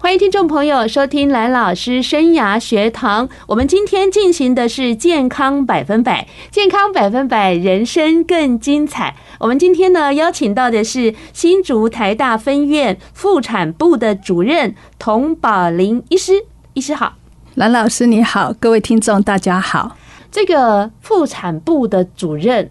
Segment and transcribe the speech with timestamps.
[0.00, 3.28] 欢迎听众朋友收听蓝老师生涯学堂。
[3.48, 9.16] 我们今天进行的是健康百分百，健康百分百，人生更精彩。
[9.40, 16.44] 我们今天呢，邀请到的是新竹台大分院妇产部的主任童宝林医师。
[16.74, 17.14] 医师好，
[17.56, 19.96] 蓝老师你好，各位听众大家好。
[20.30, 22.70] 这个妇产部的主任。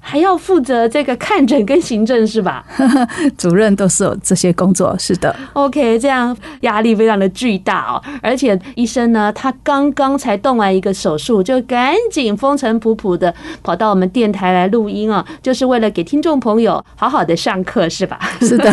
[0.00, 2.64] 还要负责这个看诊跟行政是吧？
[3.38, 5.34] 主任都是有这些工作，是的。
[5.52, 8.02] OK，这样压力非常的巨大哦。
[8.22, 13.32] 而且医生呢，他刚刚才动完一个手术，就赶紧风尘仆仆的
[13.62, 18.18] 跑到我们电台来录音啊，就是为了给听众朋友好好的上课是吧？
[18.40, 18.70] 是的。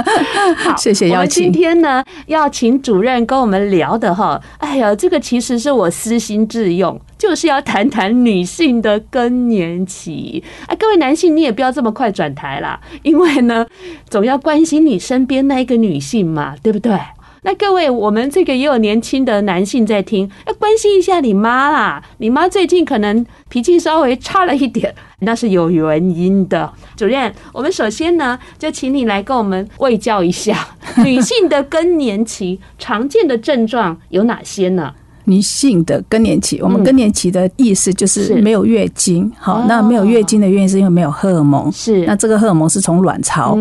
[0.56, 1.44] 好，谢谢邀请。
[1.44, 7.00] 今天呢，要请主任跟我们聊的哈，哎呀，这个其实是我私心自用。
[7.18, 10.42] 就是要谈谈女性的更年期。
[10.66, 13.66] 哎，各位男性，你也不要这么快转台啦，因为呢，
[14.08, 16.98] 总要关心你身边那一个女性嘛，对不对？
[17.42, 22.02] 那各位，我们这个也有年轻的男性在听，要关心一下你妈啦。
[22.18, 26.72] 你妈最近可能脾气稍微差了一点，那是有原因的。
[26.96, 30.70] 主任，我们首先呢，就请你来跟我们卫教一下
[31.04, 34.92] 女性的更年期常见的症状有哪些呢？
[35.26, 39.30] 女性的更年期，我们更年期的意思就是没有月经。
[39.38, 41.70] 好，那没有月经的原因是因为没有荷尔蒙。
[41.70, 43.56] 是，那这个荷尔蒙是从卵巢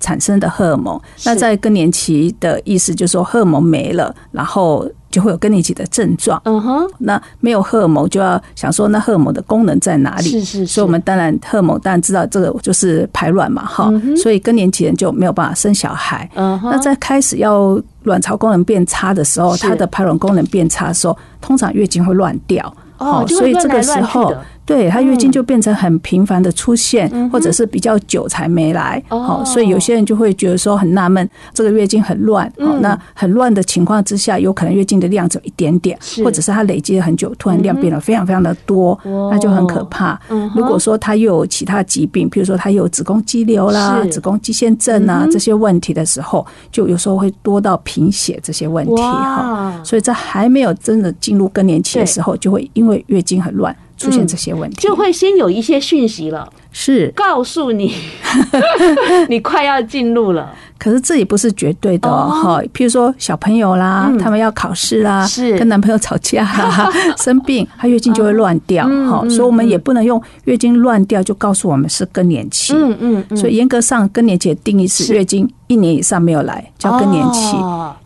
[0.00, 1.00] 产生的荷尔蒙。
[1.24, 4.90] 那在更年期的意思就是说荷尔蒙没了，然后。
[5.10, 6.40] 就会有更年期的症状。
[6.44, 10.22] 嗯哼，那没有荷尔蒙，就要想说，那荷尔蒙的功能在哪里？
[10.22, 10.66] 是是是。
[10.66, 13.90] 所以我们当然荷尔蒙当然知道这个就是排卵嘛，哈。
[14.16, 16.30] 所以更年期人就没有办法生小孩。
[16.36, 16.70] 嗯哼。
[16.70, 22.72] 那在开始要卵巢功能变差的时候，它的排卵功能变差的时候，通常月经会乱掉。
[22.98, 24.32] 哦，所以这个时候。
[24.70, 29.02] 对，她月经就变成很频繁的出现，或者是比较久才没来。
[29.08, 32.46] 哦，所以有些人就会觉得说很纳闷，这个月经很乱。
[32.58, 40.16] 哦，那很乱的情况之下，有可能月经的量只有一点点，或者是它累积了很久，突然量变得非常非常的多，那就很可怕。
[40.54, 49.02] 如果说她又有其他疾病，比如说她有子宫肌瘤啦、子宫肌腺症啊这些问题的时候，就有时候会多到贫血这些问题。
[49.02, 53.74] 哈，所以在还没有真的进入更年期的时候，就会因为月经很乱。
[54.00, 57.94] 出现这些问题，就会先有一些讯息了，是告诉你
[59.28, 60.54] 你快要进入了。
[60.78, 62.58] 可是这也不是绝对的哈。
[62.72, 66.90] 譬如说小朋友啦，他们要考试啦，是跟男朋友吵架啦，
[67.20, 69.20] 生病，他月经就会乱掉哈。
[69.28, 72.72] 所以我们也不能用月经乱掉就告诉我们是更年期。
[72.74, 72.96] 嗯
[73.28, 73.36] 嗯。
[73.36, 77.54] 所以严格上，更年期的定义是月经一年以上没有来叫更年期。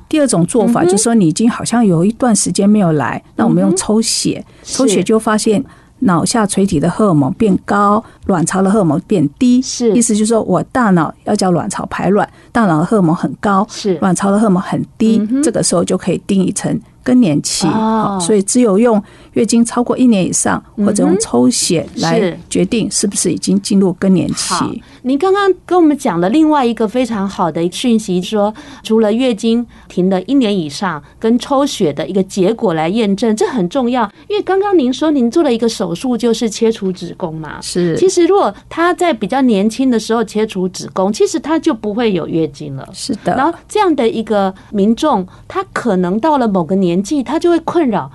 [0.09, 5.65] 第二种做法就是说，你已经好像有一段时间没有来，那我们用抽血，抽血就发现。
[6.05, 9.93] 脑下垂体的荷尔蒙变高，卵巢的荷尔蒙变低，是。
[9.93, 13.99] 意思就是说我大脑要叫卵巢排卵，大脑的荷尔蒙很高，是。
[13.99, 17.69] 卵巢的荷尔蒙很低，这个时候就可以定义成更年期。
[17.69, 19.01] 哦，所以只有用
[19.35, 24.83] 月经超过一年以上，或者用抽血来决定是不是已经进入更年期。
[25.03, 34.11] 您刚刚跟我们讲了另外一个非常好的讯息，说除了月经停了一年以上，跟抽血的一个结果来验证，这很重要。
[34.29, 37.61] 因为刚刚您说您做了一个手术，就是切除子宫嘛。
[37.61, 37.95] 是。
[37.99, 42.89] 其实如果他在比较年轻的时候切除子宫，其实他就不会有月经了。
[42.95, 43.37] 是的。
[43.37, 48.11] 然后这样的一个民众，他可能到了某个年纪，他就会困扰：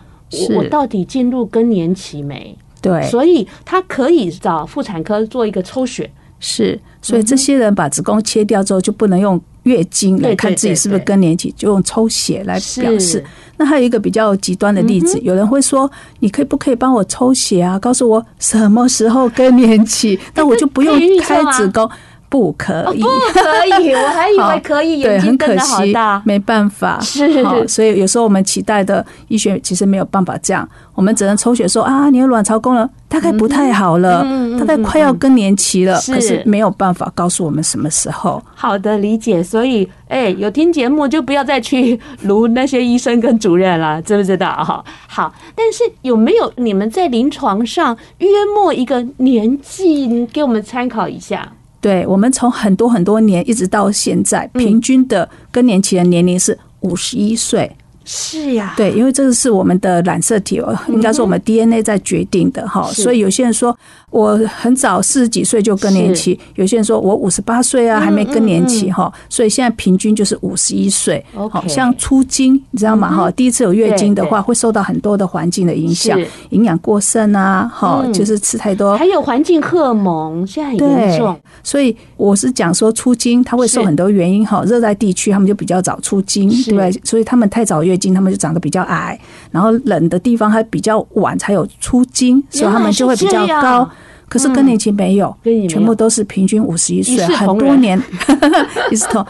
[0.50, 2.58] 我我到底进入更年期没？
[2.82, 3.02] 对。
[3.10, 6.10] 所以他可以找妇产科做一个抽血。
[6.42, 13.22] 是，所以这些人把子宫切掉之后，就不能用月经来看自己是不是更年期，就用抽血来表示。
[13.58, 15.92] 那还有一个比较极端的例子，有人会说
[16.22, 17.78] ：“你可以不可以帮我抽血啊？
[17.78, 21.90] 告诉我什么时候更年期， 那我就不用开子宫。”
[22.30, 25.00] 不可以，不可以，我还以为可以。
[25.00, 27.00] 眼睛瞪得好大，没办法。
[27.02, 34.24] 是，所以有时候我们期待的医学其实没有办法这样，我们只能抽血说啊，你的卵巢功能大概不太好了，
[34.60, 38.42] 大概快要更年期了，可是没有办法告诉我们什么时候。
[38.54, 39.42] 好的，理解。
[39.42, 44.52] 所以，哎，有听节目就不要再去撸那些医生跟主任了，知不知道？
[44.64, 45.34] 哈，好。
[45.56, 51.54] 但是有没有你们在临床上约莫一个年纪，给我们参考一下？
[51.82, 57.76] 对，我们从很多很多年一直到现在，平均的更年期的年龄是五十一岁。
[58.12, 62.82] 是呀，对，因为这个是我们的染色体哦，应该是我们 DNA 在决定的哈。
[62.92, 63.78] 所以有些人说
[64.10, 69.14] 我很早四十几岁就更年期，有些人说我五十八岁啊还没更年期哈。
[69.30, 71.24] 所以现在平均就是五十一岁。
[71.52, 73.16] 好像初经，你知道吗？
[73.16, 76.20] 哈，第一次有月经的话，会受到很多的环境的影响，
[76.50, 81.40] 营养过剩啊，哈，就是吃太多，还有环境荷尔蒙现在很严重。
[81.64, 86.92] 所以我是讲说初经，它会受很多原因哈，热带地区他们就比较早出经，对不对？
[87.04, 89.20] 所以他们太早月经，他们就长得比较矮，
[89.52, 93.88] 然后冷的地方还比较晚才有出经，所以他们就会比较高。
[94.28, 95.36] 可是更年期没有，
[95.68, 98.00] 全部都是平均五十一岁，很多年
[98.92, 99.26] 一视同。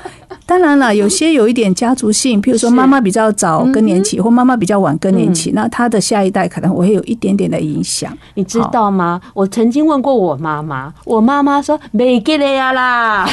[0.46, 8.12] 当然了，有些有一点家族性，譬如说妈妈比较早更年期，或妈妈比较晚更年期，那她的下一代可能会有一点点的影响。
[8.34, 9.22] 你知道吗？
[9.34, 13.26] 我曾经问过我妈妈，我妈妈说没给了呀啦。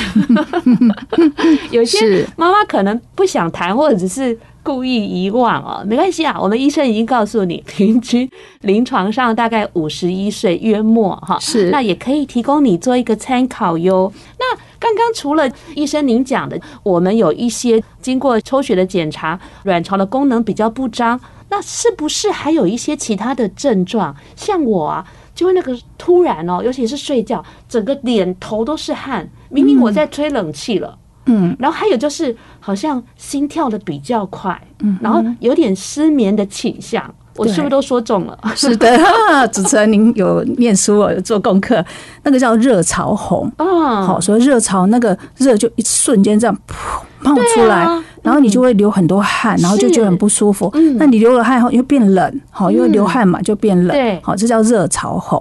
[1.72, 4.38] 有些妈妈可能不想谈，或者只是。
[4.66, 8.28] 故意遗忘哦，没关系啊，我们医生已经告诉你，平均
[8.62, 14.12] 临床上大概五十一岁约末哈，是，那也可以提供你做一个参考哟。
[14.40, 24.12] 那刚刚除了医生您讲的，我们有一些经过抽血的检查，卵巢的功能比较不张，那是不是还有一些其他的症状？
[24.34, 30.88] 像我啊，就会那个突然哦，尤其是睡觉，整个脸头都是汗，明明我在吹冷气了。
[30.88, 30.98] 嗯
[31.28, 32.36] 嗯，然后还有就是，
[32.66, 37.00] 好像心跳的比较快，嗯，然后有点失眠的倾向，
[37.36, 38.36] 我是不是都说中了？
[38.56, 38.88] 是的，
[39.54, 41.84] 主持人您有念书哦，有做功课，
[42.24, 43.48] 那个叫热潮红。
[43.58, 47.86] 啊，好，所以热潮那个热就一瞬间这样噗冒出来，
[48.22, 50.68] 然后你就会流很多汗，然后就觉得很不舒服。
[50.74, 55.40] 嗯，那你流了汗后又变冷，好，因为流汗嘛就变冷，对，好，这叫热潮红。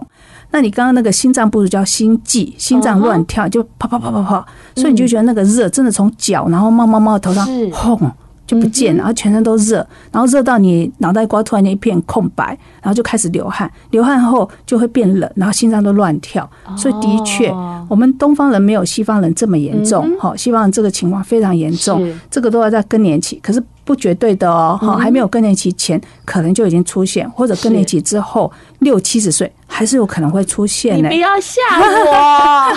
[0.55, 8.09] 那你刚刚那个心脏不足叫心悸，心脏乱跳就啪啪啪啪啪，所以你就觉得那个热真的从脚，然后冒冒冒头上轰
[8.47, 16.49] 就不见了，然后全身都热，然后热到你脑袋瓜突然间一片空白，然后就开始流汗，流汗后就会变冷，然后心脏都乱跳。
[16.77, 17.53] 所以的确，
[17.89, 29.49] 我们东方人没有西方人这么严重，好，西方人这个情况非常严重，这个都要在更年期，可是不绝对的哦，哈，还没有更年期前可能就已经出现，或者更年期之后六七十岁。
[29.67, 31.09] 还是有可能会出现的。
[31.09, 32.73] 你不要吓我，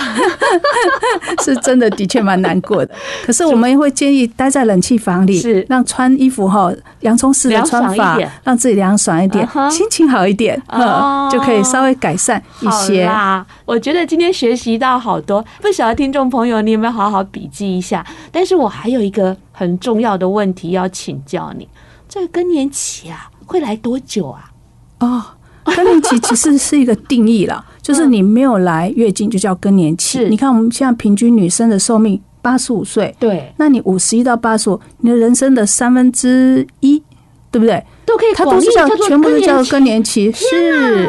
[1.45, 2.93] 是真的，的确蛮难过的。
[3.25, 6.69] 可是我们会建议待在冷气房里，是让穿衣服哈，
[7.01, 10.61] 洋葱式的穿法，让自己凉爽一点，心情好一点，
[11.31, 13.07] 就可以稍微改善一些。
[13.07, 18.05] 好，我觉得今天学习到好多，不晓得听众朋友你有没有好好笔记一下？
[18.31, 21.67] 但是我还有一个很重要的问题要请教你：
[22.07, 24.49] 这个更年期啊，会来多久啊？
[24.99, 25.23] 哦。
[25.75, 30.23] 更年期其实是一个定义了， 就是你没有来月经就叫更年期。
[30.29, 37.03] 你看我们现在平均女生的寿命八十五岁，对，那你五十一到八十五，你的人生的三分之一，
[37.51, 37.85] 对不对？
[38.05, 41.03] 都可以，它都是叫全部都叫更年期，是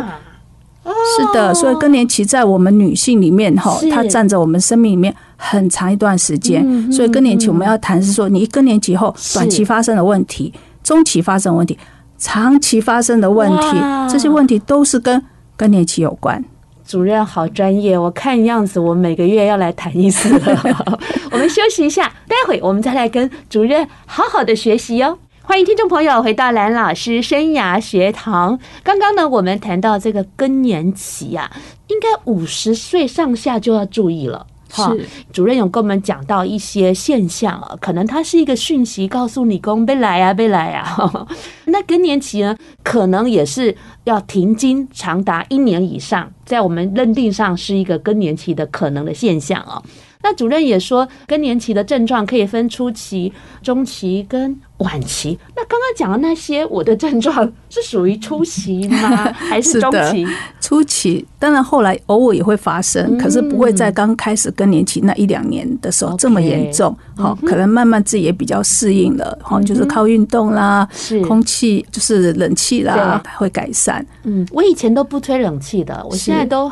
[0.85, 1.55] 是的。
[1.55, 6.93] 所以更年期在我们女性里面哈，它占着我们生命里面很长一段时间。
[6.93, 10.53] 所以更年期我们要谈是说，你一更年期后短期发生的问题，
[10.85, 11.79] 中期发生的问题。
[12.23, 13.79] 长期发生的问题，
[14.13, 15.25] 这些问题都是跟
[15.57, 16.45] 更年期有关。
[16.87, 20.99] 主任好专业，我看样子我每个月要来谈一次了。
[21.33, 25.17] 我们休息一下，待会我们再来跟主任好好的学习哦。
[25.43, 28.59] 欢迎听众朋友回到蓝老师生涯学堂。
[28.83, 31.51] 刚刚呢，我们谈到这个更年期呀，
[31.87, 34.47] 应该五十岁上下就要注意了。
[34.73, 41.27] 是，主任有跟我们讲到一些现象啊，可能它是一个讯息，告诉你公别来啊，别来啊。
[41.67, 49.83] 那更年期呢，可能也是要停经长达一年以上，在我们认定上是一个更年期的可能的现象啊。
[50.23, 55.39] 那主任也说，更年期的症状可以分初期、中期跟晚期。
[55.57, 59.33] 那刚刚讲的那些，我的症状是属于初期吗？
[59.33, 60.27] 还是中期？
[60.61, 66.95] 初期，当然后来偶尔也会发生，可是不会在刚开始更年期那一两年的时候这么严重。
[67.17, 69.39] 好，可能慢慢自己也比较适应了。
[69.43, 70.87] 好，就是靠运动啦，
[71.27, 74.07] 空气就是冷气啦，会改善。
[74.25, 76.71] 嗯，我以前都不吹冷气的，我现在都。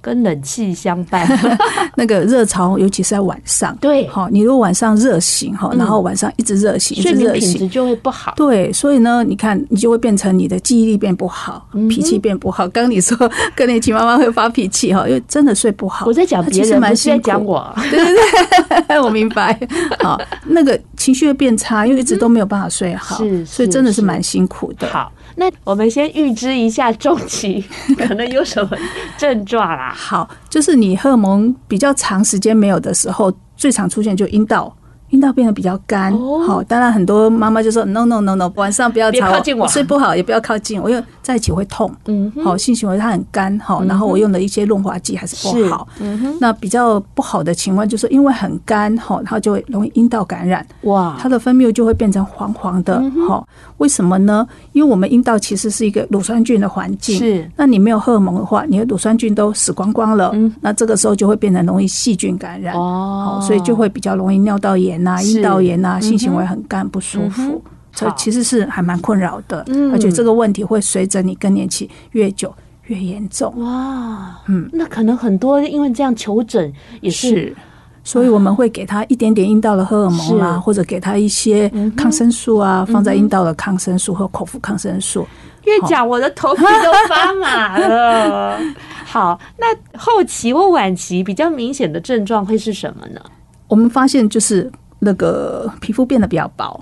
[0.00, 1.28] 跟冷气相伴，
[1.94, 3.76] 那个热潮，尤其是在晚上。
[3.80, 8.32] 对，好，你如果晚上热醒哈，然后晚上一直热醒，一直热醒，品质就会不好。
[8.36, 12.66] 对，所以呢，你看，你就会变成你的记忆力变不好，脾气变不好。
[12.68, 13.16] 刚你说
[13.54, 16.06] 更年期妈妈会发脾气哈，因为真的睡不好。
[16.06, 17.70] 我在讲别人，不是在讲我。
[17.90, 19.58] 对对对， 我明白。
[20.00, 24.86] 好，那个情绪会变差，因为一直都没有办法睡好，是，所以真的是蛮辛苦的。
[24.88, 25.12] 好。
[25.36, 27.64] 那我们先预知一下中期
[27.98, 28.76] 可能有什么
[29.16, 29.94] 症状啦、啊。
[29.94, 34.74] 好，就是你荷尔蒙比较长时间没有的时候，最常出现就阴道
[35.10, 36.16] 阴道变得比较干。
[36.46, 41.92] 好，当然很多妈妈就说 no no no no，晚上不要吵我，睡不好也不要靠近我，因为在一起会痛。
[42.06, 45.88] 嗯，好，性行为它很干，好，然后我用的一些润滑剂还是不好。
[45.98, 50.64] 嗯哼，那比较不好的情况就是因为很干，好，它就会容易阴道感染。
[50.82, 53.02] 哇，它的分泌物就会变成黄黄的。
[53.26, 53.44] 好，
[53.80, 54.46] 为什么呢？
[54.72, 57.18] 因为我们阴道其实是一个乳酸菌的环境。
[57.18, 60.30] 是，那你没有荷尔蒙的话，你的乳酸菌都死光光了。
[60.34, 62.74] 嗯，那这个时候就会变成容易细菌感染。
[62.74, 67.62] 哦，所以就会比较容易尿道炎呐、阴道炎呐、性行为很干不舒服。
[67.92, 73.52] 所以其实是还蛮困扰的，而且这个问题会随着你更年期越久越严重。
[73.56, 77.54] 哇，嗯，那可能很多因为这样求诊也是。
[78.02, 85.26] 所以我们会给他一点点阴道的荷尔蒙啊，或者给他一些抗生素啊，放在阴道的抗生素和口服抗生素。
[85.64, 88.58] 越讲我的头皮都发麻了。
[89.04, 89.66] 好，那
[89.98, 93.20] 后期或晚期比较明显的症状会是什么呢？
[93.68, 96.80] 我们发现就是那个皮肤变得比较薄，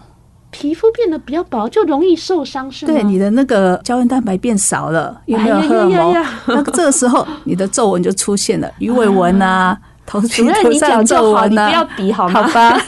[0.50, 2.92] 皮肤变得比较薄就容易受伤，是吗？
[2.92, 6.26] 对，你的那个胶原蛋白变少了，有没有荷尔蒙？
[6.46, 9.76] 那这个时候你的皱纹就出现了，鱼尾纹啊。
[10.08, 11.66] 头皮头上皱纹呢？
[11.66, 12.42] 你不要比好吗？
[12.42, 12.80] 好吧，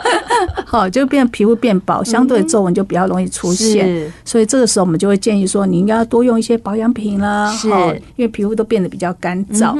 [0.64, 4.10] 好，就变皮肤变薄，相对皱纹就比较容易出现。
[4.24, 7.68] 所以这个时候我们就会建议说，你应该要多用一些保养品啦，是，
[8.16, 9.74] 因为皮肤都变得比较干燥。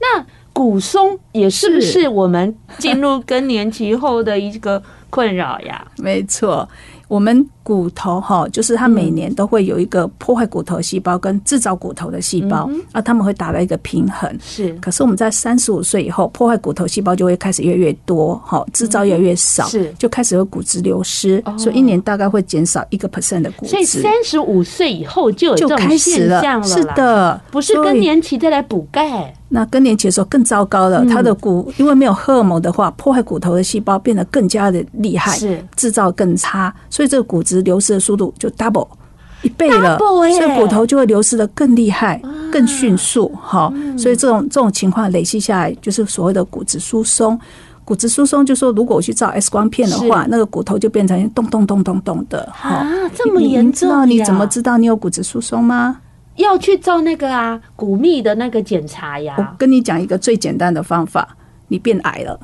[0.00, 4.80] 那骨松也是不是我们进入更年期后的一个
[5.10, 5.84] 困扰呀？
[5.98, 6.68] 没错。
[7.08, 14.30] 我们骨头哈，就是它每年都会有一个破坏骨头细胞跟制造骨头的细胞，啊，他们会达到一个平衡。
[14.40, 23.70] 是，可是我们在三十五岁以后，破坏骨头细胞就会开始越来越多，哈，制造越来越少，是，就开始有骨质流失，所以一年大概会减少一个 percent 的骨质。
[23.70, 29.34] 所以三十五岁以后就有这种现象了，是的，不是更年期再来补钙。
[29.48, 35.64] 那更年期的时候更糟糕了，他的骨因为没有荷尔蒙的话，破坏骨头的细胞变得更加的厉害，是。
[35.76, 38.88] 制造更差，所以这个骨质流失的速度就 double
[39.42, 42.20] 一倍了，所以骨头就会流失的更厉害、
[42.50, 43.30] 更迅速。
[43.40, 47.38] 好，所以这种这种情况累积下来，就是所谓的骨质疏松。
[47.84, 52.50] 骨质疏松就是说，如果我去照 X 光片的话，那个骨头就变成咚咚咚咚咚的。
[52.62, 54.08] 啊，这么严重？
[54.08, 55.98] 你你怎么知道你有骨质疏松吗？
[56.36, 59.34] 要去照那个啊，骨密的那个检查呀。
[59.36, 61.28] 我跟你讲一个最简单的方法，
[61.68, 62.40] 你变矮了，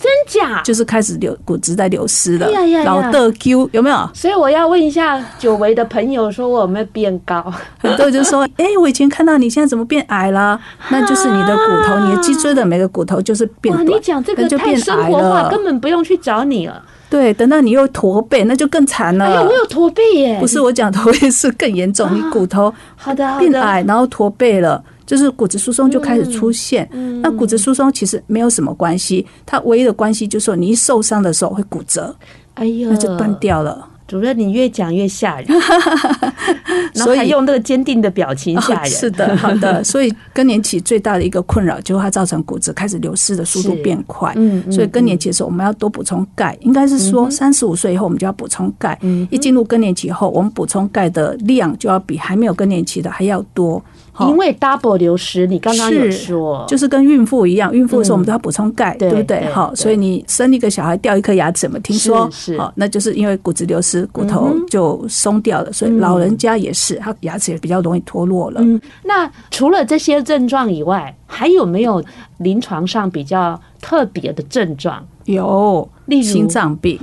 [0.00, 0.62] 真假？
[0.62, 2.48] 就是开始流骨质在流失了，
[2.84, 4.08] 老的 Q 有没有？
[4.14, 7.52] 所以我要问一下久违的朋友，说我有没有变高？
[7.78, 10.58] 很多人就说， 哎，我以前看到你现在怎么变矮了？
[10.90, 13.84] 那就是你的骨头，你的脊椎的每个骨头就是变短。
[13.84, 16.80] 你讲这个太生活化，根本不用去找你了。
[17.10, 19.24] 对，等到你又驼背，那就更惨了。
[19.24, 20.36] 哎呀，我有驼背耶！
[20.38, 26.86] 不是我讲驼背是更严重，你骨头好的变矮，然后驼背了，就是骨质疏松就开始出现。
[27.22, 32.14] 那骨质疏松其实没有什么关系，它唯一的关系就是说你一受伤的时候会骨折，
[32.54, 33.88] 哎呀，那就断掉了。
[34.06, 35.46] 主任，你越讲越吓人，
[36.94, 38.90] 然后还用那个坚定的表情吓人。
[38.90, 39.84] 哦，是的， 好的。
[39.84, 44.32] 所以更年期最大的一个困扰就是它造成骨质开始流失的速度变快。
[44.36, 48.98] 嗯，所以更年期的时候我们要多补充钙，应该是说三十五岁以后我们就要补充钙。
[49.02, 53.82] 嗯，一进入更年期后，我们补充钙的量就要比还没有更年期的还要多。
[54.26, 59.46] 因为 double 流失，你刚刚有说，就是跟孕妇一样，孕妇的时候我们都要补充钙，对不对？
[59.52, 62.28] 好，所以你生一个小孩掉一颗牙齿，怎么听说？
[62.30, 68.60] 是，好，那就是因为骨质流失，骨头就松掉了，所以老人家也是，他牙齿也比较容易脱落了。
[68.62, 72.02] 嗯，那除了这些症状以外，还有没有
[72.38, 75.06] 临床上比较特别的症状？
[75.26, 76.98] 有，例如心脏病。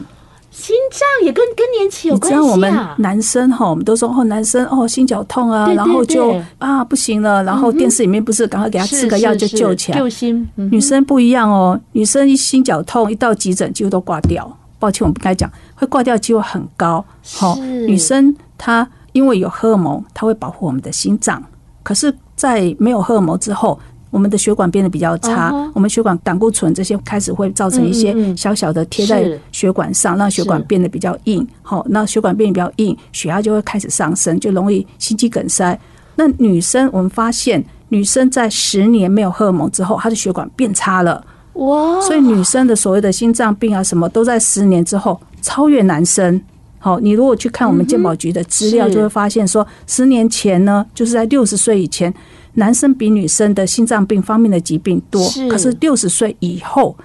[0.55, 2.39] 心脏也跟更年期有关系啊！
[2.39, 9.99] 你知道我们男生哈，我们都说哦，男生哦，心绞痛啊，然后就啊不行了，然后电视里面不是赶快给他吃个药就救起来？
[9.99, 10.47] 救心。
[10.55, 14.49] 女生不一样哦，女生一心绞痛一到急诊几乎都挂掉。
[14.79, 17.03] 抱歉，我们不该讲，会挂掉机会很高。
[17.33, 21.43] 好，女生她因为有荷尔蒙，她会保护我们的心脏。
[21.83, 23.77] 可是，在没有荷尔蒙之后。
[24.15, 31.45] 我们的血管变得比较差，我们血管胆固醇这些开始会造成一些小小的贴在血管上，让血管变得比较硬。
[31.61, 35.77] 好，那血管变得比较硬，血压就会开始上升，就容易心肌梗塞。
[36.15, 41.21] 那女生，我们发现女生在十年没有荷尔蒙之后，她的血管变差了。
[41.55, 41.99] 哇！
[41.99, 46.41] 所以女生的所谓的心脏病啊，什么都在十年之后超越男生。
[46.79, 52.13] 好，你如果去看我们健保局的资料，就会发现说，十年前呢，就是在六十岁以前。
[52.55, 56.97] 男生比女生的心脏病方面的疾病多，可是六十岁以后，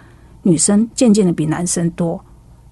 [0.43, 2.25] 女生渐渐的比男生多。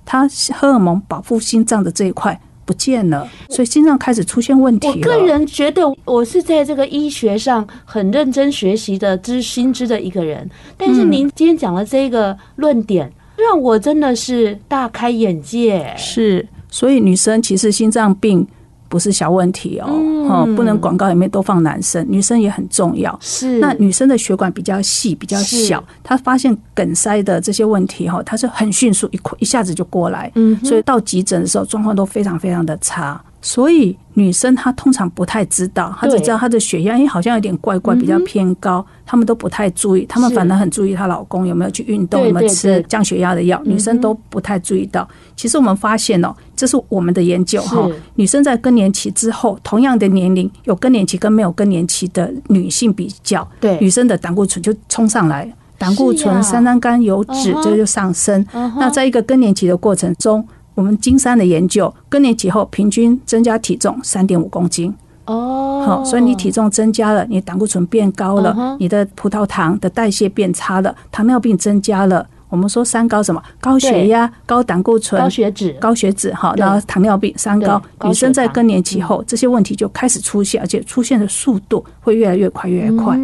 [0.05, 4.89] 他荷尔蒙保护心脏的这一块不见了，所以心脏开始出现问题。
[4.89, 10.49] 我个人觉得，我是在这个医学上很认真学习的知心知的一个人。
[10.77, 15.93] 但是您今天讲的这个论点，让我真的是大开眼界。
[15.97, 18.47] 是，所以女生其实心脏病。
[18.89, 23.17] 不是小问题哦，不能广告里面都放男生，女生也很重要。
[23.21, 33.21] 是，那女生的血管比较细，比较小，她发现梗塞的这些问题哈，她是很迅速一一下子就过来，嗯，所以到急诊的时候状况都非常非常的差。
[33.49, 45.09] 所以女生她通常不太知道，她只知道她的血压，因为好像有点怪怪，比较偏高，她们都不太注意，她们反而很注意她老公有没有去运动，有没有吃降血压的药，女生都不太注意到。
[45.35, 53.79] 其实我们发现哦，这是我们的研究哈，女生在更年期之后，同样的年龄，有更年期跟没有更年期的女性比较，对。
[53.81, 58.45] 女生的胆固醇就冲上来，胆固醇、三酸甘油脂这就上升。
[58.53, 60.47] 那在一个更年期的过程中。
[60.79, 64.95] 我们金山的研究，更年期后平均增加体重三点五公斤
[65.25, 72.25] 哦，好，所以你体重增加了，你胆固醇变高了，你的葡萄糖的代谢变差了，糖尿病增加了。
[72.49, 73.43] 我们说三高什么？
[73.61, 77.83] 高血压、高胆固醇、高血脂、高血脂，哈，然后糖尿病三高。
[78.05, 83.19] 女生在更年期后，这些问题就开始出现，而且出现的速度会越来越快，越来越快。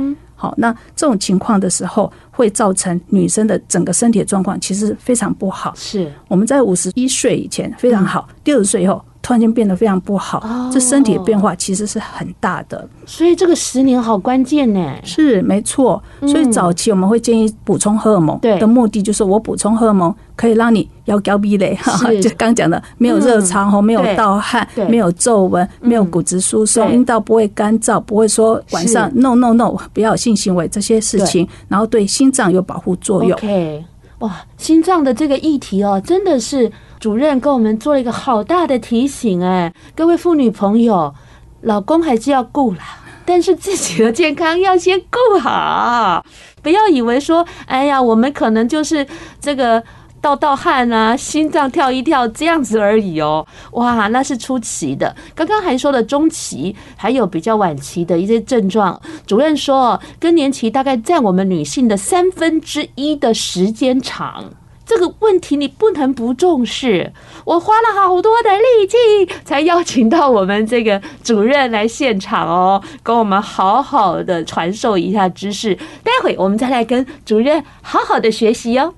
[0.45, 5.73] 好，那这种情况的时候，会造成女生的整个身体的状况其实非常不好。
[5.75, 9.03] 是我们在五十一岁以前非常好，六十岁以后。
[9.25, 14.95] 突然间变得非常不好，这身体的变化其实是很大的，所以这个十年好关键呢。
[15.03, 21.75] 是没错，所以早期我们会建议补充荷尔蒙，的目的就是我补充荷尔蒙可以让你腰腰逼嘞，
[22.21, 33.33] 就刚讲的没有热潮吼，没有盗汗，没有皱纹，没有骨质疏松，阴道不会干燥，不会说晚上 no no no 不要有性行为这些事情，然后对心脏有保护作用。
[33.39, 33.83] OK，
[34.19, 36.71] 哇，心脏的这个议题哦，真的是。
[37.05, 41.15] 主任给我们做了一个好大的提醒，哎，各位妇女朋友，
[41.61, 42.79] 老公还是要顾啦，
[43.27, 46.25] 但是自己的健康要先顾好，
[46.63, 49.07] 不要以为说，哎呀，我们可能就是
[49.39, 49.85] 这个
[50.23, 58.99] 盗盗汗啊，心脏跳一跳这样子而已哦，哇，那是初期的，刚刚还说了中期，还有比较晚期的一些症状。
[59.27, 64.47] 主任说，更年期大概占我们女性的三分之一的时间长。
[64.87, 67.13] 这个问题你不能不重视。
[67.45, 75.75] 我花了好多的力气，才邀请到我们这个主任来现场哦，跟我们好好的传授一下知识。
[76.03, 78.95] 待会我们再来跟主任好好的学习哦。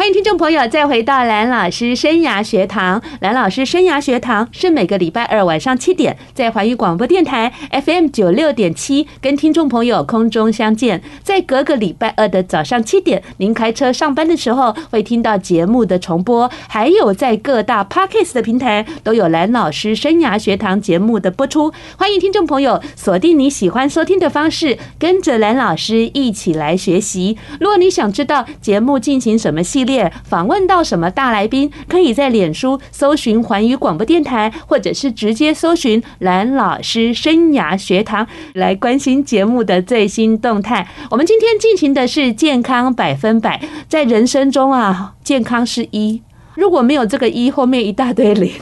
[0.00, 3.02] 欢迎听众朋友再回到蓝老师生涯学堂。
[3.20, 7.52] 蓝老师生涯学堂是每个礼拜二晚上七点在环宇广播电台
[7.84, 11.02] FM 九六点七跟听众朋友空中相见。
[11.22, 21.74] 在隔个礼拜二的早上七点，您开车上班的时候会听到节目的重播，还有在各大 Podcast 的平台都有蓝老师生涯学堂节目的播出。
[21.98, 27.36] 欢迎听众朋友锁定你喜欢收听的方式，跟着蓝老师一起来学习。
[27.60, 29.89] 如果你想知道节目进行什么系列，
[30.24, 40.86] 访问到什么大来宾，可以在脸书搜寻环宇广播电台，或者是直接搜寻蓝老师生涯学堂来关心节目的最新动态。
[41.10, 46.22] 我们今天进行的是健康百分百，在人生中啊，健康是一，
[46.54, 48.52] 如果没有这个一，后面一大堆零。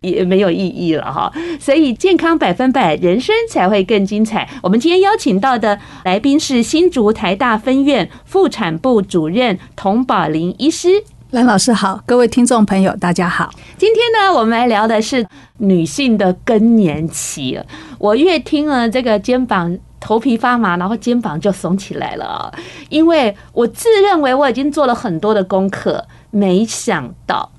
[0.00, 4.48] 也没有意义了哈，所以健康百分百，人生才会更精彩。
[4.62, 11.02] 我们今天邀请到的来宾是新竹台大分院妇产部主任童宝林医师。
[11.30, 13.50] 蓝老师好，各位听众朋友大家好。
[13.76, 15.26] 今天呢，我们来聊的是
[15.58, 17.60] 女性的更年期。
[17.98, 22.50] 我越听了这个肩膀头皮发麻，然后肩膀就耸起来了，
[22.88, 27.50] 因为我自认为我已经做了很多的功课，没想到。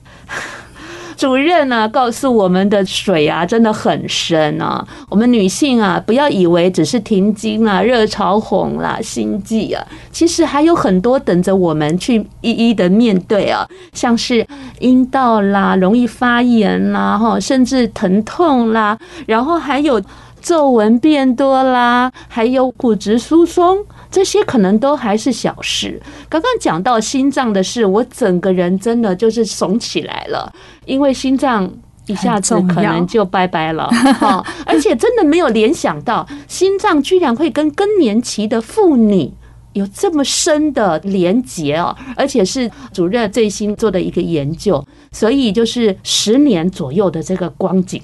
[1.19, 4.88] 主任呢、告诉我们的水啊，真的很深啊。
[5.10, 14.47] 我们女性啊，不要以为只是停经啦、热潮红啦、心悸啊，其实还有很多等着我们去一一的面对啊，像是
[14.79, 20.01] 阴道啦，容易发炎啦，哈，甚至疼痛啦，然后还有
[20.41, 23.78] 皱纹变多啦，还有骨质疏松。
[24.12, 26.02] 这些可能都还是小事。
[26.28, 30.52] 刚刚讲到心脏的事，我整个人真的就是怂起来了，
[30.86, 31.71] 因为心脏
[32.08, 33.88] 一下子可能就拜拜了。
[34.19, 39.32] 哈，而且真的没有联想到，心脏居然会跟更年期的妇女
[39.73, 48.02] 有这么深的连结哦，而且是主任最新做的一个研究，所以就是十年左右的这个光景，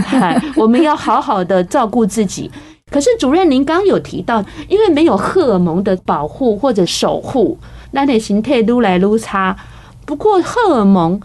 [0.00, 2.50] 嗨 我们要好好的照顾自己。
[2.90, 7.58] 可是主任，您刚有提到，因为没有荷尔蒙的保护或者守护，
[7.92, 9.56] 那你形态撸来撸差。
[10.04, 11.18] 不过荷尔蒙，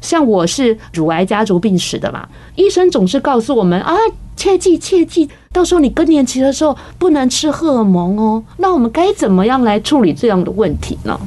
[0.00, 3.96] 像我是乳癌家族病史的嘛，医生总是告诉我们啊，
[4.36, 8.44] 切记切记，到时候你更年期的时候不能吃荷尔蒙哦。
[8.58, 11.18] 那我们该怎么样来处理这样的问题呢？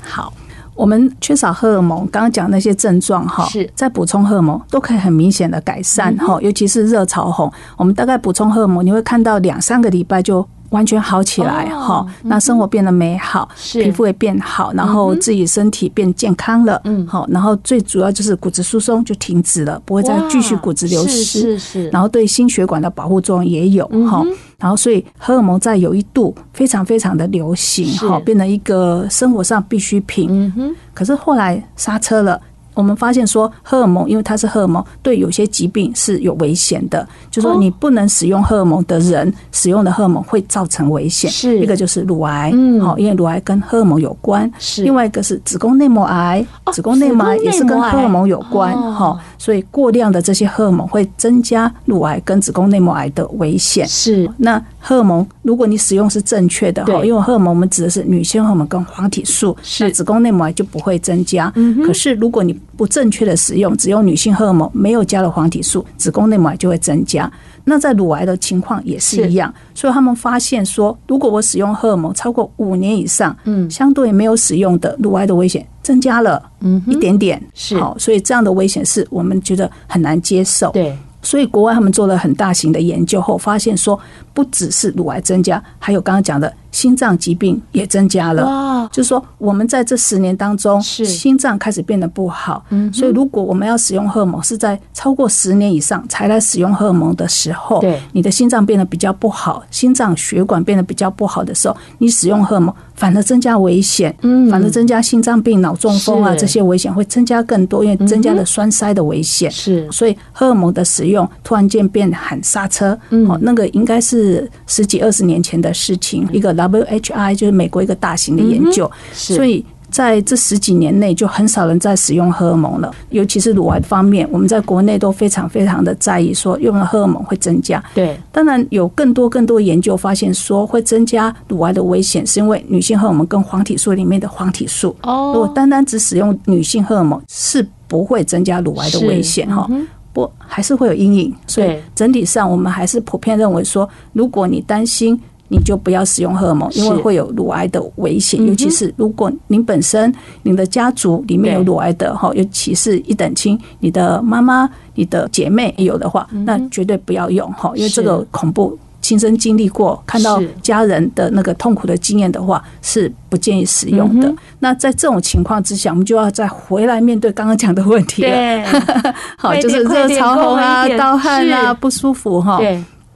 [0.00, 0.32] 好。
[0.78, 10.46] 我们缺少荷尔蒙，刚刚讲那些症状哈，是在补充荷尔蒙都可以很明显的改善哈，尤其是热潮红，我们大概补充荷尔蒙，你会看到两三个礼拜就。
[10.70, 24.24] 完全好起来哈，那生活变得美好，皮肤也变好，然后自己身体变健康了，嗯，好，然后最主要就是骨质疏松就停止了，不会再继续骨质流失，是是，然后对心血管的保护作用也有哈，
[24.58, 32.40] 然后所以荷尔蒙在有一度非常非常的流行哈，变成一个生活上必需品，嗯哼，可是后来刹车了。
[32.78, 37.04] 我们发现说，荷尔蒙因为它是荷尔蒙，对有些疾病是有危险的。
[37.28, 41.28] 就说你不能使用荷尔蒙的人使用的荷尔蒙会造成危险。
[41.28, 44.48] 是一个就是乳癌，嗯，好，因为乳癌跟荷尔蒙有关。
[44.60, 48.72] 是另外一个是子宫内膜癌，子宫内膜癌也是跟荷尔蒙有关。
[48.94, 53.84] 哈，所以过量的这些荷尔蒙会增加乳癌跟子宫内膜癌的危险。
[53.88, 61.52] 是那荷尔蒙，如果你使用是正确的哈，因为荷尔蒙我们指的是女性荷尔蒙跟黄体素，是子宫内膜癌就不会增加。
[61.84, 67.30] 可是如果你不正确的使用，只用女性荷尔蒙，没有加了黄体素，子宫内膜癌就会增加。
[67.64, 77.78] 那在乳癌的情况也是一样，所以他们发现说，如果我使用荷尔蒙超过五年以上，嗯，相对没有使用的乳癌的危险增加了，嗯，一点点，是。
[77.78, 80.96] 好，所以这样的危险是我们觉得很难接受，对。
[81.20, 83.98] 所以国外他们做了很大型的研究后，发现说
[84.32, 88.46] 不只是乳癌增加，还有刚刚讲的心脏疾病也增加了。
[88.46, 88.88] 哇！
[88.92, 92.64] 就是说我们在这十年当中，心脏开始变得不好。
[92.70, 92.90] 嗯。
[92.92, 104.16] 所以如果我们要使用荷尔蒙，是在超过十年以上才来使用荷尔蒙的时候，对，你的心脏变得比较不好，心脏血管变得比较不好的时候，你使用荷尔蒙反而增加危险。
[104.22, 104.48] 嗯。
[104.48, 109.50] 反而增加心脏病、脑中风啊这些危险会增加更多，因为增加了栓塞的危险。
[109.50, 109.90] 是。
[109.90, 111.08] 所以荷尔蒙的使用。
[111.08, 116.28] 用突然间变喊刹车，哦，那个应该是十几二十年前的事情。
[116.30, 122.94] 一个 WHI 就是美国一个大型的研究，所以在这十几年内就很少人在使用荷尔蒙了。
[123.10, 127.82] 尤其是乳癌方面，我们在国内都非常非常的在意，说用了荷尔蒙会增加。
[127.94, 134.94] 对，当然有更多更多研究发现说会增加乳癌的危险，是因为女性荷尔蒙跟黄体素里面的黄体素。
[135.02, 139.66] 哦，如果单单只使用女性荷尔蒙，是不会增加乳癌的危险哈。
[140.12, 145.18] 不，还是会有阴影，所以整体上我们还是普遍认为说，如果你担心，
[145.48, 148.44] 你就不要使用荷尔蒙，因为会有乳癌的危险。
[148.46, 158.78] 尤其是如果您本身您的家族里面有乳癌的哈，尤其是一等亲，你的妈妈、你的姐妹有的话，那绝对不要用哈，因为这个恐怖。
[159.00, 164.30] 亲身经历过，看到家人的那个痛苦的经验的话，是不建议使用的。
[164.58, 168.64] 那在这种情况之下，我们就要再回来面对刚刚讲的问题了。
[169.38, 172.60] 好，就是热潮红啊、盗汗啊、不舒服哈。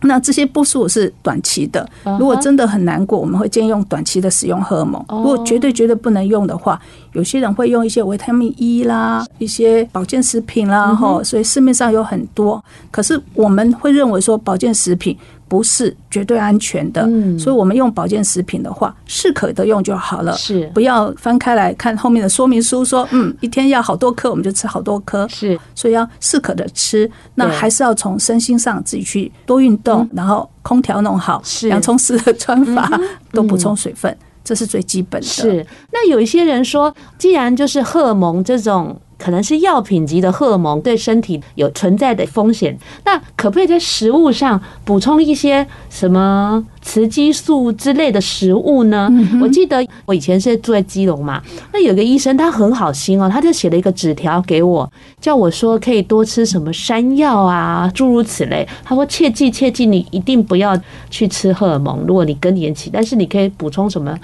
[0.03, 1.88] 那这些不舒服是短期的，
[2.19, 5.05] 如果真的很难过，我们会建议用短期的使用荷尔蒙。
[5.09, 6.81] 如果绝对绝对不能用的话，
[7.12, 12.62] 有些人会用一些维他命 E 啦，一些保健食品啦，哈，所以市面上有很多。
[12.91, 15.17] 可是我们会认为说保健食品
[15.53, 17.07] 不是绝对安全的，
[17.38, 20.67] 所以我们用保健食品的话，适可的用就好了，是。
[20.73, 27.11] 不要翻开来看后面的说明书说，嗯，一天要好多颗，我们就吃好多颗，是，所以要适可的吃。
[27.35, 32.91] 那还是要从身心上自己去多运动，然后空调弄好，洋葱丝的穿法，
[33.31, 34.17] 多 补充水分。
[34.43, 35.27] 这是最基本的。
[35.27, 49.08] 是，那有一些人说，既然就是荷尔蒙这种可能是药品级的荷尔蒙，对身体有存在的风险，那可不可以在食物上补充一些什么雌激素之类的食物呢？
[49.40, 51.40] 我记得我以前是住在基隆嘛，
[51.72, 58.66] 那有个医生他很好心哦，他就写了一个纸条给我，叫我说可以多吃什么山药啊，诸如此类。
[58.82, 60.76] 他说切记切记，你一定不要
[61.11, 64.18] 去吃荷尔蒙，如果你更年期，但是你可以补充什么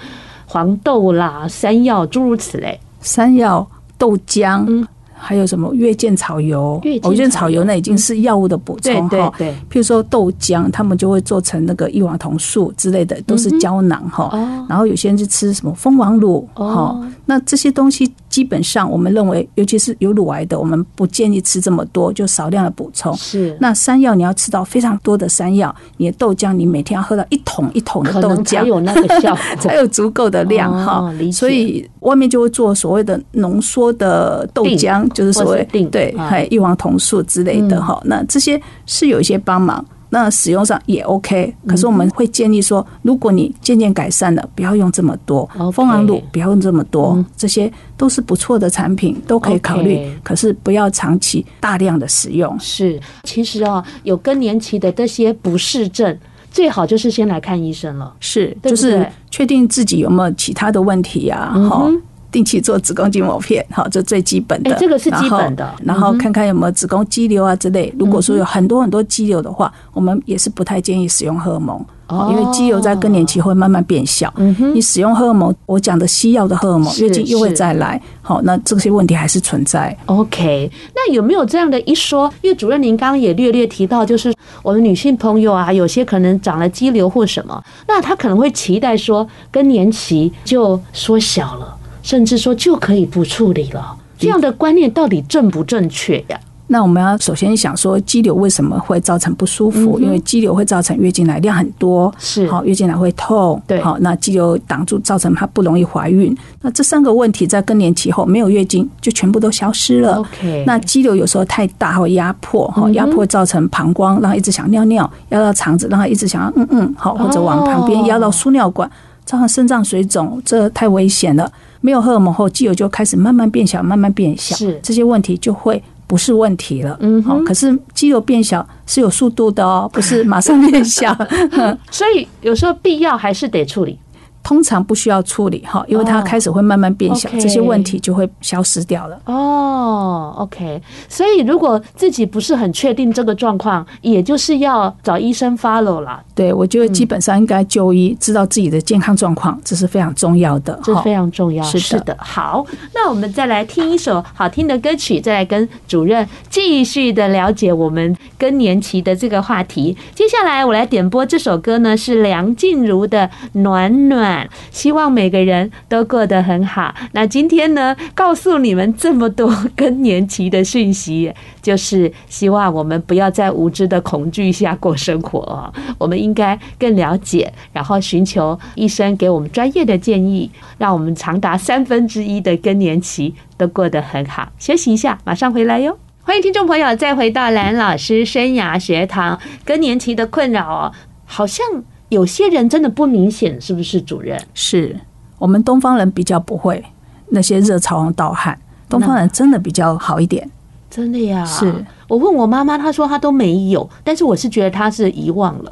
[0.45, 3.65] 黄豆啦、山药诸如此类，山药。
[3.99, 6.79] 豆浆，嗯，还有什么月见草油？
[6.83, 9.31] 月见草油那已经是药物的补充哈。
[9.37, 14.31] 对，譬如说豆浆，他们就会做成那个异黄酮素之类的，都是胶囊哈。
[14.67, 16.99] 然后有些人就吃什么蜂王乳哈。
[17.27, 18.11] 那这些东西。
[18.29, 23.13] 基本上，我们认为，尤其是有乳癌的，我们不建议吃这么多，就少量的补充。
[23.15, 23.57] 是。
[23.59, 31.11] 那山药你要吃到非常多的山药，你的豆浆你每天要喝到一桶一桶的豆浆，才有那个效果， 才有足够的量哈。
[31.33, 37.99] 所以外面就会做所谓的浓缩的豆浆，就是所谓对，还有异黄酮素之类的哈。
[38.05, 39.83] 那这些是有一些帮忙。
[40.11, 45.47] 那使用上也 OK，可是我们会建议说，如果你渐渐改善了，不要用这么多。
[45.71, 50.11] 蜂王乳不要用这么多，这些都是不错的产品，都可以考虑。
[50.23, 52.59] 可是不要长期大量的使用。
[52.59, 56.17] 是，其实啊，有更年期的这些不适症，
[56.49, 58.13] 最好就是先来看医生了。
[58.19, 61.53] 是，就是确定自己有没有其他的问题啊。
[61.69, 61.89] 好。
[62.31, 64.75] 定期做子宫颈抹片，好，这最基本的。
[64.79, 65.73] 这个是基本的。
[65.83, 67.93] 然后看看有没有子宫肌瘤啊之类。
[67.97, 71.83] 如果说有很多很多肌瘤的话，我们也是不太建议使用荷尔蒙。
[72.27, 74.33] 因为肌瘤在更年期会慢慢变小，
[74.73, 79.95] 你使用荷尔蒙，我讲的西药的荷尔蒙，月经又会再来，好，那这些问题还是存在。
[80.07, 82.27] OK，那有没有这样的一说？
[82.41, 91.77] 因为主任您刚刚也略略提到，就是我们女性朋友啊，有些可能长了肌瘤或什么，那她可能会期待说更年期就缩小了，
[92.09, 96.39] 甚至说就可以不处理了，这样的观念到底正不正确呀？
[96.65, 99.99] 那我们要首先想说，肌瘤为什么会造成不舒服？
[99.99, 106.35] 因为肌瘤会造成月经来量很多，是好，月经来会痛，对，好，那肌瘤挡住，造成它不容易怀孕。
[106.63, 110.15] 那这三个问题在更年期后没有月经，就全部都消失了。
[110.15, 118.89] OK，那肌瘤有时候太大会压迫，哈，压迫造成膀胱让它一直想尿尿，压到肠子让它一直想要嗯嗯，好，或者往旁边压到输尿管，
[119.25, 121.51] 造成肾脏水肿，这太危险了。
[121.81, 125.81] 没有荷尔蒙后，肌肉就开始慢慢变小，慢慢变小，是这些问题就会。
[126.07, 131.15] 不是问题了，嗯，好，可是肌肉变小是有速度的哦，不是马上变小，
[131.91, 133.95] 所以有时候必要还是得处理。
[134.43, 139.19] 通常不需要处理哈，因为它开始会慢慢变小，这些问题就会消失掉了。
[139.25, 140.81] 哦，OK。
[141.07, 146.23] 所以如果自己不是很确定这个状况，也就是要找医生 follow 啦。
[146.33, 150.79] 对，我觉得基本上应该就医，知道自己的健康状况，这是非常重要的。
[150.83, 152.15] 这是非常重要，是的。
[152.19, 159.95] 好，那我们再来听一首好听的歌曲，再来跟主任继续的了解我们更年期的这个话题。
[160.15, 163.27] 接下来我来点播这首歌呢，是梁静茹的
[163.59, 164.27] 《暖暖》。
[164.71, 166.93] 希望每个人都过得很好。
[167.13, 175.73] 那今天呢，告诉你们这么多 更年期的讯息，就是希望我们不要在无知的恐惧下过生活。
[175.97, 184.51] 我们应该更了解，然后寻求医生给我们专业的建议，让我们长达三分之一的更年期都过得很好。
[184.57, 185.97] 休息一下，马上回来哟。
[186.21, 189.39] 欢迎听众朋友再回到蓝老师生涯学堂。
[189.65, 190.91] 更年期的困扰哦，
[191.25, 191.65] 好像。
[192.09, 194.39] 有些人真的不明显，是不是主任？
[194.53, 194.99] 是
[195.37, 196.83] 我们东方人比较不会
[197.29, 200.49] 那些热潮和盗汗，东方人真的比较好一点。
[200.89, 201.45] 真的呀？
[201.45, 205.71] 是我问我妈妈，她说她都没有，但是我是觉得她是遗忘了。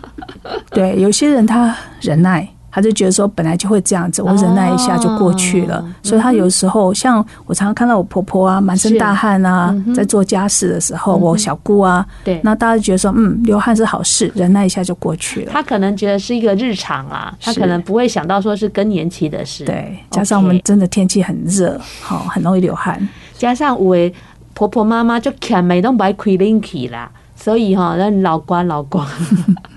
[0.70, 2.46] 对，有些人他忍耐。
[2.72, 5.84] 他就觉得说本来就会这样子，我忍耐一下就过去了。
[6.02, 15.52] 所以他有时候像我常常看到我婆婆啊，满身大汗啊，在做家事的时候，我小姑啊，对，那大家就觉得说，嗯，流汗是好事，忍耐一下就过去了。
[15.52, 19.64] 他可能觉得是一个日常啊，他可能不会想到说是更年期的事。
[19.66, 23.06] 对，加上我们真的天气很热，好，很容易流汗。
[23.36, 23.96] 加上我
[24.54, 27.10] 婆婆妈妈就看没都买开冷气啦。
[27.42, 29.04] 所以哈，那老关老关。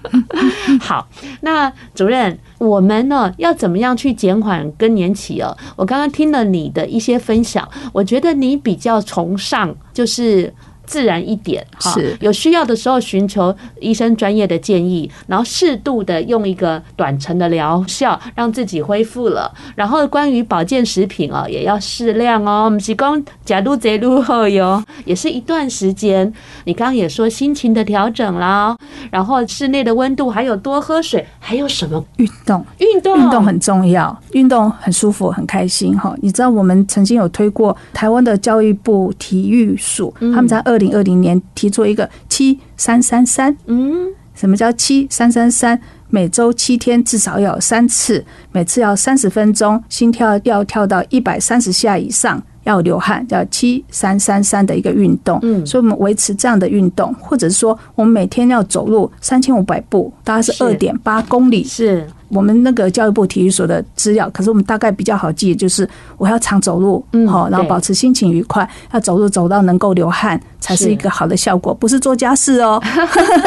[0.80, 1.08] 好，
[1.42, 5.58] 那主任，我们呢要怎么样去减缓更年期哦？
[5.76, 10.54] 我刚刚听了你的一些分享，我觉得你比较崇尚就是。
[10.86, 19.52] 自然一点哈，是有需要的时候寻求医生专业的建议，然后适度的用一个短程的疗效让自己恢复了。
[19.76, 22.66] 然后关于保健食品哦，也要适量哦。
[22.66, 26.32] 我们是讲假如这路后哟，也是一段时间。
[26.66, 28.78] 你刚刚也说心情的调整啦，
[29.10, 32.64] 然后室内的温度，还有多喝水，还有什么运动？
[32.78, 36.16] 运动运动很重要，运动很舒服，很开心哈。
[36.22, 40.75] 你知道我们曾经有推过台湾的教育部体育署，他们在二。
[40.76, 45.80] 二零二零年提出一个七三三三，嗯，什么叫七三三三？
[46.10, 55.40] 每周七天至少要有三次，每次要三十分钟，心跳要跳到一百三十下以上，要流汗，叫七三三三的一个运动。
[55.42, 61.64] 嗯，所以我们维持这样的运动，或者说我们每天要走路三千五百步，大概是二点八公里。
[61.64, 62.06] 是。
[62.36, 72.82] 我们那个教育部体育所的资料，可是我们大概比较好记，就是我要常走路，嗯好，然后保持心情愉快，要走路走到能够流汗，才是一个好的效果，不是做家事哦，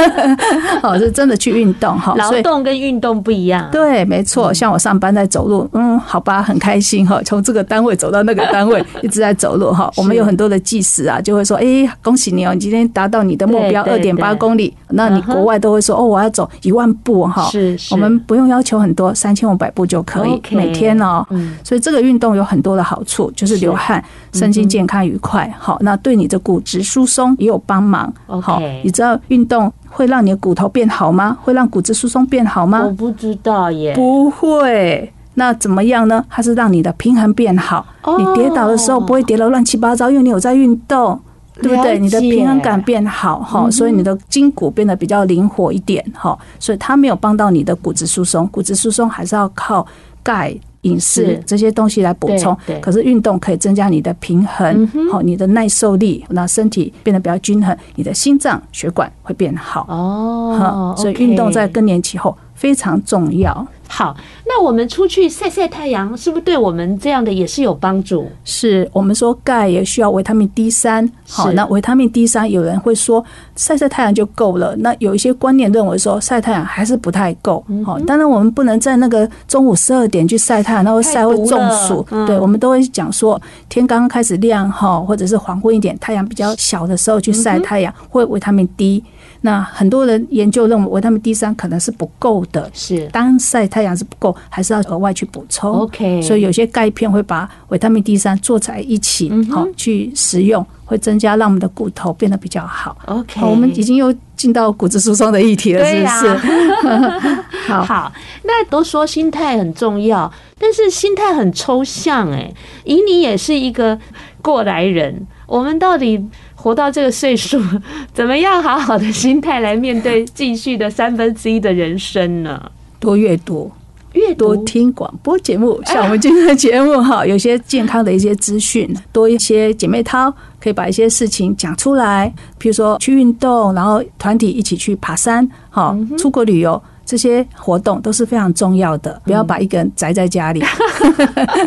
[0.82, 2.14] 哦，是真的去运动哈。
[2.16, 4.52] 劳动跟运动不一样，对，没错。
[4.54, 9.92] 像我上班在走路，嗯，好吧，很开心哈， 从这个单位走到那个单位， 一直在走路哈。
[9.96, 14.74] 我们有很多的计时啊，就会说，哎，恭喜你哦，你今天达到你的目标二点八公里。
[14.90, 17.46] 那你国外都会说，哦，我要走一万步哈。
[17.50, 21.26] 是，我们不用要求很多，三千五百步就可以每天哦。
[21.64, 25.52] 所以这个运动有很多的好处，就是流汗，身心健康愉快。
[25.58, 28.12] 好，那对你的骨质疏松也有帮忙。
[28.40, 31.36] 好，你知道运动会让你的骨头变好吗？
[31.42, 32.82] 会让骨质疏松变好吗？
[32.84, 33.94] 我不知道耶。
[33.94, 36.24] 不会，那怎么样呢？
[36.28, 37.86] 它是让你的平衡变好。
[38.18, 41.20] 你跌倒的时候不会跌得乱七八糟，因为你有在运动。
[41.62, 41.98] 对不对？
[41.98, 49.86] 你的平衡感变好哈，所以你的筋骨变得比较灵活一点哈，所以它没有帮到你的骨质疏松，骨质疏松还是要靠
[50.22, 52.56] 钙饮食这些东西来补充。
[52.80, 59.84] 可是运动可以增加你的平衡，好，你的耐受力，那身体变得比较均衡，你的心脏血管会变好。
[59.88, 63.66] 哦，所以运动在更年期后非常重要。
[63.90, 64.14] 好，
[64.46, 68.28] 那我们出去晒晒太阳，是不是对我们这样的也是有帮助？
[68.44, 71.10] 是我们说钙也需要维他命 D 三。
[71.26, 73.24] 好，那维他命 D 三，有人会说
[73.56, 74.76] 晒晒太阳就够了。
[74.76, 77.64] 那有一些观念认为说晒太阳还是不太够。
[77.84, 82.06] 好，当然我们不能在那个中午十二点去晒太阳，那会晒会中暑。
[82.26, 89.02] 对，我们都会讲说天刚刚开始亮哈，或者是黄昏一点，太阳比较小的时候去晒太阳，会维他命 D。
[89.40, 95.70] 那很多人研究认为维他命 D 三可能是不够的，是当晒太阳是不够，还是要额外去补充。
[95.70, 102.96] OK，所以有些钙片会把维他命 D 三做在一起，好去食用，会增加让我们的骨头变得比较好。
[103.06, 107.68] OK，我们已经又进到骨质疏松的议题了，是不是？
[107.72, 112.52] 好，好，那都说心态很重要，但是心态很抽象哎。
[112.84, 113.96] 以你也是一个
[114.42, 116.26] 过来人，我们到底？
[116.60, 117.62] 活到这个岁数，
[118.12, 122.60] 怎么样好好的心态来面对继续的三分之一的人生呢？
[122.98, 123.70] 多阅读，
[124.14, 136.82] 阅读，多听广播节目，像我们今天的节目哈， 有些健康的一些资讯，多一些姐妹淘，可以把一些事情讲出来，比如说去运动，然后团体一起去爬山，好，出国旅游。
[137.08, 140.62] 这些活动都是非常重要的，不要把一个人宅在家里。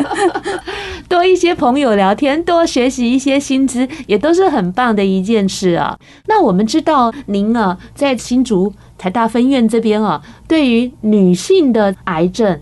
[1.10, 5.98] 多一些朋友聊天，多学习一些新知，也都是很棒的一件事啊。
[6.28, 12.60] 那我们知道您啊，在新竹台大分院这边啊，对于女性的癌症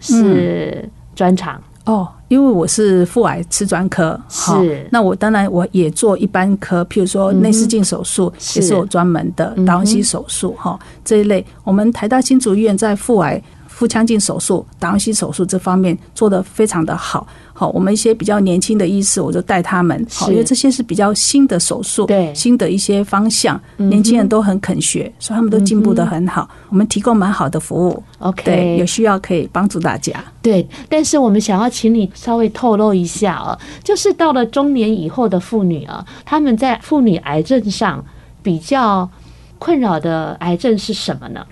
[0.00, 1.62] 是专长。
[1.84, 4.86] 哦，因为我是妇癌吃专科，是。
[4.92, 11.44] 那我当然我也做一般科，譬如说内视镜手术也是我专门的达文西手术哈这一类。
[11.64, 13.42] 我们台大新竹医院在妇癌、
[13.72, 17.26] 腹腔镜手术、达文西手术这方面做得非常的好。
[17.54, 20.06] 好，我们一些比较年轻的医师，我就带他们。
[20.10, 26.48] 好，因为这些是比较新的手术，对新的一些方向，年轻人都很肯学，所以他们都进步的很好。
[26.70, 30.12] 我们提供蛮好的服务，OK，对，有需要可以帮助大家。
[30.40, 38.04] 对，但是我们想要请你稍微透露一下啊，就是到了中年以后的妇女啊，他们在妇女癌症上
[38.42, 39.08] 比较
[39.58, 41.46] 困扰的癌症是什么呢？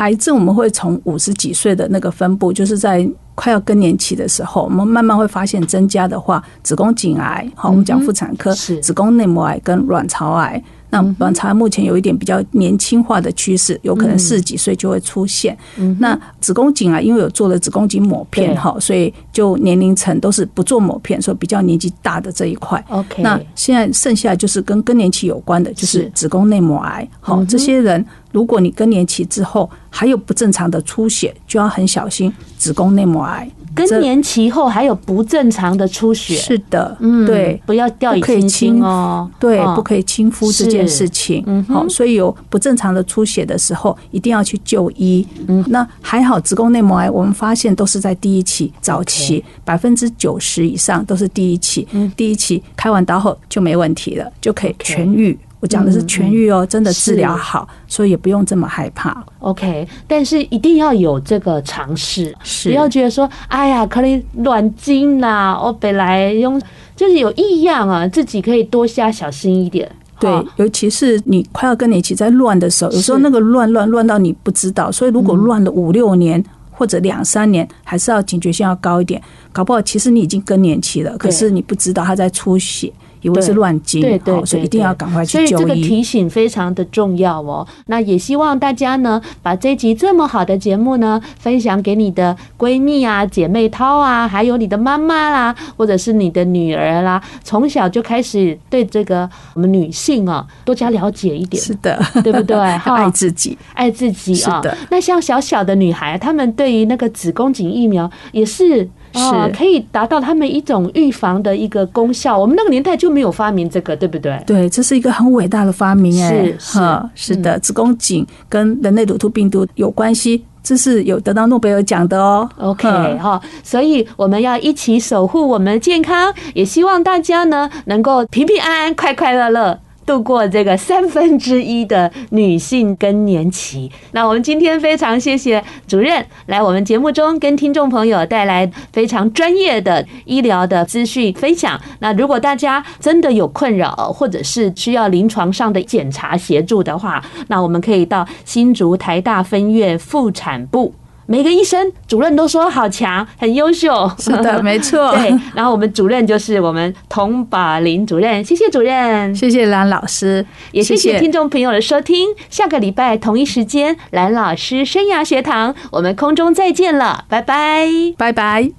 [0.00, 10.62] 癌症我们会从五十几岁的那个分布，就是在快要更年期的时候，我们慢慢会发现增加的话，子宫颈癌，好，我们讲妇产科，子宫内膜癌跟卵巢癌。
[10.90, 15.56] 那卵巢目前有一点比较年轻化的趋势，有可能四十几岁就会出现。
[15.98, 22.84] 那子宫颈癌因为有做了子宫颈抹片哈，所以就年龄层都是不做抹片，所以比较年纪大的这一块。
[22.88, 27.08] OK，那现在剩下就是跟更年期有关的，就是子宫内膜癌。
[27.20, 33.48] 好，这些人如果你更年期之后还有不正常的出血，就要很小心子宫内膜癌。
[33.88, 45.26] 更年期后还有不正常的出血，是的，嗯，对，不要掉以轻心哦，对，不可以轻忽这件事情，嗯，好，所以有不正常的出血的时候，一定要去就医。
[45.48, 55.38] 嗯，那还好，子宫内膜癌我们发现都是在第一期早期，百分之九十以上都是第一期，第一期开完刀后就没问题了，就可以痊愈。
[55.60, 59.22] 我讲的是痊愈哦，真的治疗好，所以也不用这么害怕。
[59.40, 66.60] OK，但是一定要有这个尝试，是不要觉得说，哎呀，可能乱经啦，我本来用
[66.96, 69.90] 就是有异样啊，自己可以多加小心一点。
[70.18, 79.20] 对，尤其是你快要跟你一起在乱的时候，有时候那个乱乱乱到你不知道，所以如果乱了五六年或者两三年，还是要警觉性要高一点。
[79.52, 82.90] 搞不好其实你已经更年期了，可是你不知道它在出血。
[83.22, 85.46] 以为是乱经，对对，所以一定要赶快去就医。
[85.48, 87.66] 所以这个提醒非常的重要哦。
[87.86, 101.62] 那也希望大家呢，把这集这么好的节目呢，分享给你的闺蜜啊、姐妹淘啊，还有你的妈妈啦，或者是你的女儿啦，从小就开始对这个我们女性啊多加了解一点。
[101.62, 102.56] 是的，对不对？
[102.84, 104.62] 爱自己，爱自己啊。
[104.90, 108.88] 那像小小的女孩，她们对于那个子宫颈疫苗也是。
[109.14, 112.38] 是可以达到他们一种预防的一个功效。
[112.38, 114.42] 我们那个年代就没有发明这个，对不对？
[114.46, 116.80] 对，这是一个很伟大的发明，哎，是是
[117.14, 122.48] 是的，子宫颈跟人类乳突病毒有关系，这是有得到诺贝尔奖的哦。
[122.58, 129.78] OK 哈，所以我们要一起守护我们的健康，也希望大家呢能够平平安安、快快乐乐。
[130.10, 133.88] 度过这个三分之一的女性更年期。
[134.10, 141.80] 那我们今天非常谢谢主任来我们节目中跟听众朋友带来非常专业的医疗的资讯分享。
[142.00, 150.92] 那如果大家真的有困扰，或者是需要临床上的检查协助的话，那我们可以到新竹台大分院妇产部。
[151.30, 154.10] 每个医生主任都说好强，很优秀。
[154.18, 155.12] 是的，没错。
[155.14, 162.30] 对，然后我们主任就是我们童宝林主任，谢谢主任，谢谢蓝老师，也谢谢听众朋友的收听。
[162.48, 167.86] 下个礼拜同一时间，蓝老师生涯学堂，我们空中再见了，拜拜，
[168.18, 168.72] 拜拜。